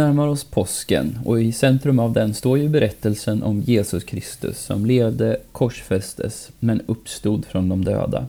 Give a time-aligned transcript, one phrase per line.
[0.00, 4.58] Vi närmar oss påsken och i centrum av den står ju berättelsen om Jesus Kristus
[4.58, 8.26] som levde, korsfästes, men uppstod från de döda.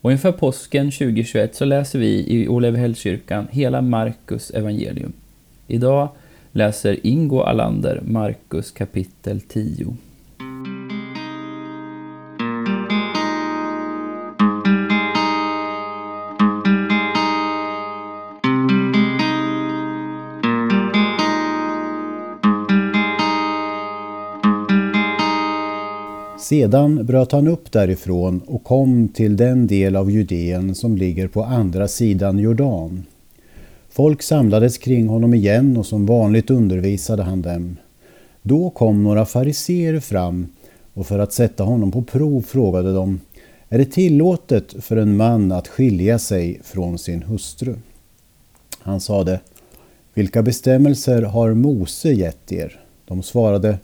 [0.00, 5.12] Och inför påsken 2021 så läser vi i Olevhällskyrkan hela Markus evangelium.
[5.66, 6.08] Idag
[6.52, 9.96] läser Ingo Alander Markus kapitel 10.
[26.44, 31.44] Sedan bröt han upp därifrån och kom till den del av Judeen som ligger på
[31.44, 33.04] andra sidan Jordan.
[33.90, 37.76] Folk samlades kring honom igen och som vanligt undervisade han dem.
[38.42, 40.46] Då kom några fariseer fram
[40.94, 43.20] och för att sätta honom på prov frågade de
[43.68, 47.74] Är det tillåtet för en man att skilja sig från sin hustru?
[48.78, 49.40] Han sade
[50.14, 52.80] Vilka bestämmelser har Mose gett er?
[53.06, 53.78] De svarade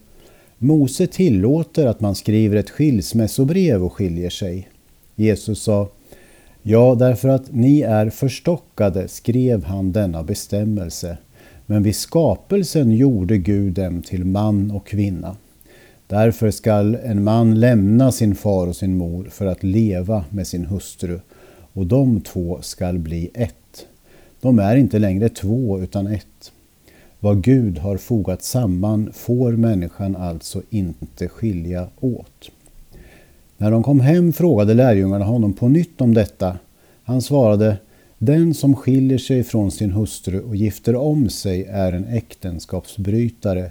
[0.62, 4.68] Mose tillåter att man skriver ett skilsmässobrev och skiljer sig.
[5.14, 5.88] Jesus sa
[6.62, 11.18] Ja, därför att ni är förstockade skrev han denna bestämmelse.
[11.66, 15.36] Men vid skapelsen gjorde Gud dem till man och kvinna.
[16.06, 20.66] Därför skall en man lämna sin far och sin mor för att leva med sin
[20.66, 21.20] hustru
[21.72, 23.86] och de två skall bli ett.
[24.40, 26.52] De är inte längre två utan ett.
[27.22, 32.50] Vad Gud har fogat samman får människan alltså inte skilja åt.
[33.56, 36.58] När de kom hem frågade lärjungarna honom på nytt om detta.
[37.04, 37.76] Han svarade
[38.18, 43.70] Den som skiljer sig från sin hustru och gifter om sig är en äktenskapsbrytare.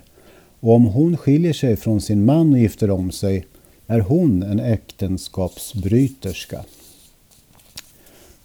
[0.59, 3.45] Och om hon skiljer sig från sin man och gifter om sig
[3.88, 6.62] är hon en äktenskapsbryterska.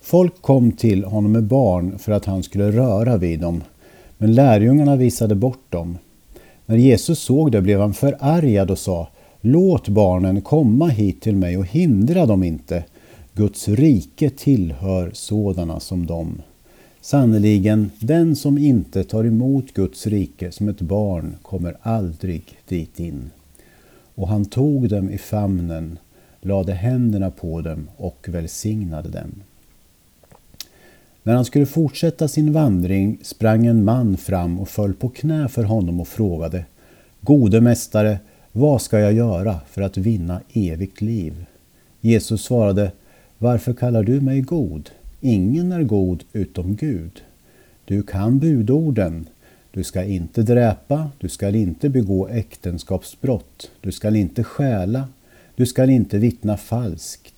[0.01, 3.63] Folk kom till honom med barn för att han skulle röra vid dem
[4.19, 5.99] men lärjungarna visade bort dem.
[6.67, 9.09] När Jesus såg det blev han förargad och sa
[9.47, 12.85] Låt barnen komma hit till mig och hindra dem inte.
[13.35, 16.43] Guds rike tillhör sådana som dem.
[17.01, 23.31] Sannerligen, den som inte tar emot Guds rike som ett barn kommer aldrig dit in.
[24.15, 25.99] Och han tog dem i famnen,
[26.41, 29.43] lade händerna på dem och välsignade dem.
[31.27, 35.65] När han skulle fortsätta sin vandring sprang en man fram och föll på knä för
[35.65, 36.65] honom och frågade
[37.21, 38.19] Gode mästare,
[38.53, 41.45] vad ska jag göra för att vinna evigt liv?
[42.01, 42.93] Jesus svarade
[43.39, 44.91] Varför kallar du mig god?
[45.21, 47.23] Ingen är god utom Gud.
[47.85, 49.29] Du kan budorden.
[49.71, 55.09] Du ska inte dräpa, du ska inte begå äktenskapsbrott, du ska inte stjäla,
[55.57, 57.34] du ska inte vittna falskt,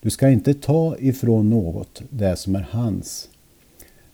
[0.00, 3.28] du ska inte ta ifrån något det som är hans.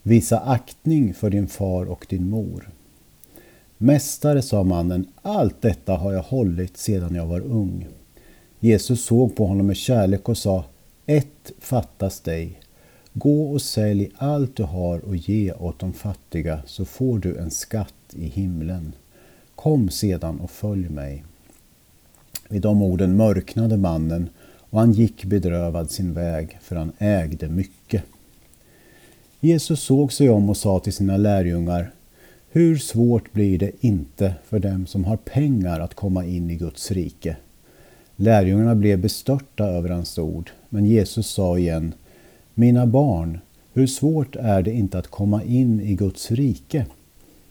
[0.02, 2.70] Visa aktning för din far och din mor.
[3.78, 7.86] Mästare, sa mannen, allt detta har jag hållit sedan jag var ung.
[8.60, 10.64] Jesus såg på honom med kärlek och sa,
[11.06, 12.60] ett fattas dig.
[13.12, 17.50] Gå och sälj allt du har och ge åt de fattiga så får du en
[17.50, 18.92] skatt i himlen.
[19.54, 21.24] Kom sedan och följ mig.
[22.48, 24.28] Vid de orden mörknade mannen
[24.74, 28.02] och han gick bedrövad sin väg, för han ägde mycket.
[29.40, 31.90] Jesus såg sig om och sa till sina lärjungar
[32.50, 36.90] Hur svårt blir det inte för dem som har pengar att komma in i Guds
[36.90, 37.36] rike?
[38.16, 41.92] Lärjungarna blev bestörta över hans ord, men Jesus sa igen
[42.54, 43.38] Mina barn,
[43.72, 46.86] hur svårt är det inte att komma in i Guds rike?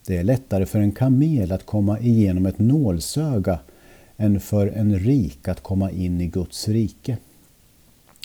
[0.06, 3.60] Det är lättare för en kamel att komma igenom ett nålsöga
[4.18, 7.18] än för en rik att komma in i Guds rike.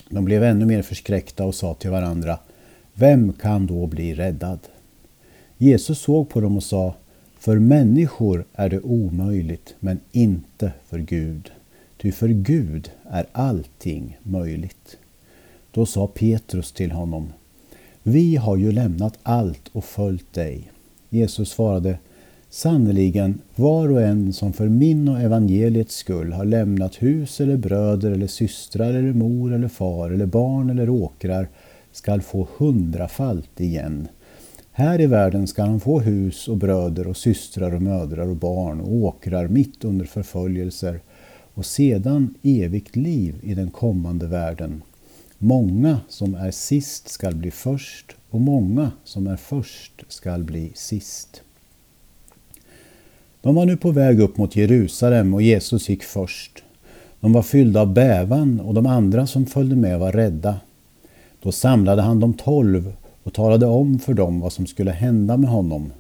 [0.08, 2.38] De blev ännu mer förskräckta och sa till varandra
[2.94, 4.58] Vem kan då bli räddad?
[5.58, 6.94] Jesus såg på dem och sa
[7.38, 11.50] För människor är det omöjligt, men inte för Gud.
[11.96, 14.98] Ty för Gud är allting möjligt.
[15.70, 17.32] Då sa Petrus till honom
[18.02, 20.70] Vi har ju lämnat allt och följt dig.
[21.08, 21.98] Jesus svarade
[22.50, 28.10] Sannerligen, var och en som för min och evangeliets skull har lämnat hus eller bröder
[28.10, 31.48] eller systrar eller mor eller far eller barn eller åkrar
[31.92, 34.08] skall få hundrafalt igen.
[34.72, 38.80] Här i världen skall han få hus och bröder och systrar och mödrar och barn
[38.80, 41.00] och åkrar mitt under förföljelser
[41.54, 44.82] och sedan evigt liv i den kommande världen.
[45.38, 51.42] Många som är sist skall bli först och många som är först skall bli sist.
[53.48, 56.62] De var nu på väg upp mot Jerusalem och Jesus gick först.
[57.20, 60.56] De var fyllda av bävan och de andra som följde med var rädda.
[61.42, 62.92] Då samlade han de tolv
[63.22, 65.92] och talade om för dem vad som skulle hända med honom.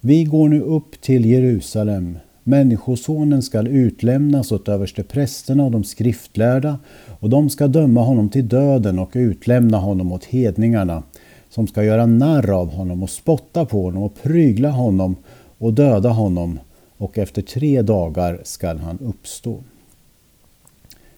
[0.00, 2.18] Vi går nu upp till Jerusalem.
[2.44, 6.78] Människosonen skall utlämnas åt översteprästerna och de skriftlärda
[7.20, 11.02] och de ska döma honom till döden och utlämna honom åt hedningarna
[11.48, 15.16] som ska göra narr av honom och spotta på honom och prygla honom
[15.60, 16.58] och döda honom
[16.96, 19.58] och efter tre dagar skall han uppstå.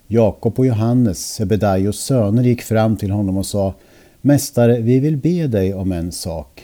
[0.07, 3.75] Jakob och Johannes, Sebedaios söner, gick fram till honom och sa
[4.21, 6.63] Mästare, vi vill be dig om en sak.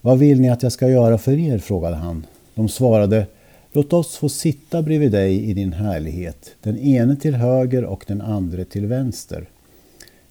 [0.00, 1.58] Vad vill ni att jag ska göra för er?
[1.58, 2.26] frågade han.
[2.54, 3.26] De svarade
[3.72, 8.20] Låt oss få sitta bredvid dig i din härlighet, den ene till höger och den
[8.20, 9.48] andra till vänster.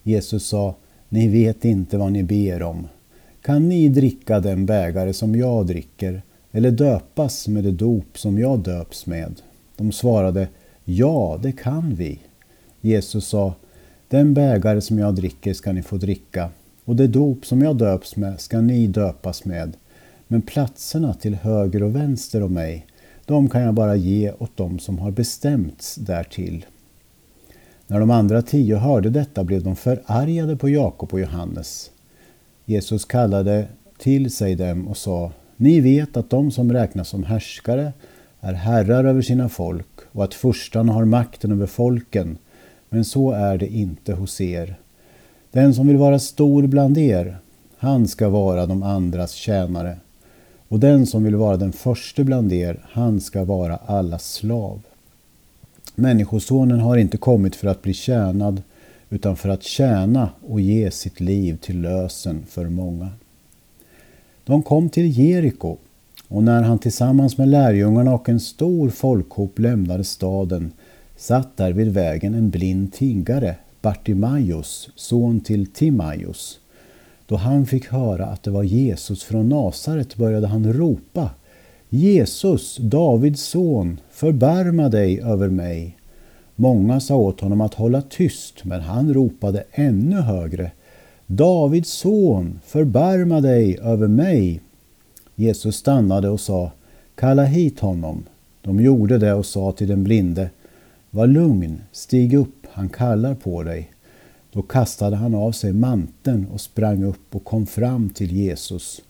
[0.03, 0.75] Jesus sa
[1.09, 2.87] Ni vet inte vad ni ber om.
[3.41, 6.21] Kan ni dricka den bägare som jag dricker
[6.51, 9.41] eller döpas med det dop som jag döps med?
[9.77, 10.47] De svarade
[10.85, 12.19] Ja, det kan vi.
[12.81, 13.53] Jesus sa
[14.07, 16.49] Den bägare som jag dricker ska ni få dricka
[16.85, 19.77] och det dop som jag döps med ska ni döpas med.
[20.27, 22.85] Men platserna till höger och vänster om mig,
[23.25, 26.65] de kan jag bara ge åt dem som har bestämts därtill.
[27.87, 31.91] När de andra tio hörde detta blev de förargade på Jakob och Johannes.
[32.65, 37.93] Jesus kallade till sig dem och sa ni vet att de som räknas som härskare
[38.39, 42.37] är herrar över sina folk och att furstarna har makten över folken,
[42.89, 44.75] men så är det inte hos er.
[45.51, 47.37] Den som vill vara stor bland er,
[47.77, 49.97] han ska vara de andras tjänare.
[50.67, 54.81] Och den som vill vara den förste bland er, han ska vara allas slav.
[55.95, 58.61] Människosonen har inte kommit för att bli tjänad,
[59.09, 63.09] utan för att tjäna och ge sitt liv till lösen för många.
[64.45, 65.77] De kom till Jeriko,
[66.27, 70.71] och när han tillsammans med lärjungarna och en stor folkhop lämnade staden
[71.17, 76.59] satt där vid vägen en blind tiggare Bartimaios, son till Timaios.
[77.25, 81.29] Då han fick höra att det var Jesus från Nasaret började han ropa
[81.89, 85.97] Jesus, Davids son, förbarma dig över mig.
[86.55, 90.71] Många sa åt honom att hålla tyst, men han ropade ännu högre.
[91.33, 94.61] Davids son, förbarma dig över mig.
[95.35, 96.71] Jesus stannade och sa,
[97.15, 98.23] kalla hit honom.
[98.61, 100.49] De gjorde det och sa till den blinde,
[101.09, 103.91] var lugn, stig upp, han kallar på dig.
[104.51, 109.01] Då kastade han av sig manteln och sprang upp och kom fram till Jesus.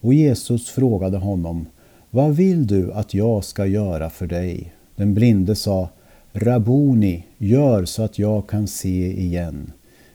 [0.00, 1.66] Och Jesus frågade honom,
[2.10, 4.72] vad vill du att jag ska göra för dig?
[4.96, 5.88] Den blinde sa,
[6.32, 9.72] Rabuni, gör så att jag kan se igen.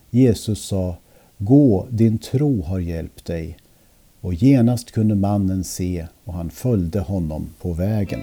[0.10, 0.96] Jesus sa,
[1.44, 3.58] gå, din tro har hjälpt dig.
[4.22, 8.20] Och genast kunde mannen se och han följde honom på vägen.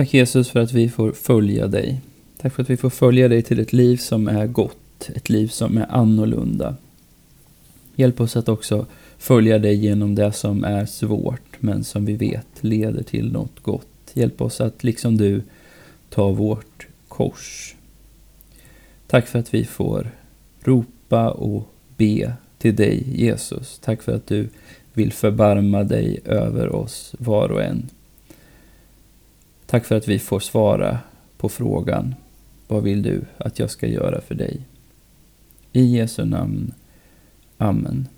[0.00, 2.00] Tack Jesus för att vi får följa dig.
[2.38, 5.48] Tack för att vi får följa dig till ett liv som är gott, ett liv
[5.48, 6.76] som är annorlunda.
[7.94, 8.86] Hjälp oss att också
[9.18, 14.10] följa dig genom det som är svårt, men som vi vet leder till något gott.
[14.12, 15.42] Hjälp oss att, liksom du,
[16.08, 17.74] ta vårt kors.
[19.06, 20.10] Tack för att vi får
[20.60, 23.78] ropa och be till dig, Jesus.
[23.78, 24.48] Tack för att du
[24.92, 27.90] vill förbarma dig över oss var och en.
[29.70, 30.98] Tack för att vi får svara
[31.36, 32.14] på frågan
[32.68, 34.60] Vad vill du att jag ska göra för dig?
[35.72, 36.74] I Jesu namn.
[37.58, 38.08] Amen.